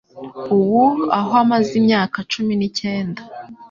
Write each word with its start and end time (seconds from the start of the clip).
Ubu 0.55 0.83
aho 1.17 1.31
amaze 1.43 1.71
imyaka 1.81 2.17
cumi 2.31 2.53
nicyenda 2.59 3.21